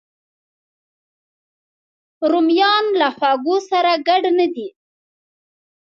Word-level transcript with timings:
رومیان 2.31 2.85
له 2.99 3.07
خوږو 3.17 3.57
سره 3.69 3.91
ګډ 4.07 4.23
نه 4.39 4.47
دي 4.55 4.69